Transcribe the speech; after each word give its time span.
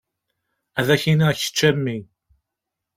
Ad 0.79 0.87
ak-iniɣ 0.95 1.31
kečč 1.39 1.59
a 1.69 1.71
mmi. 1.77 1.97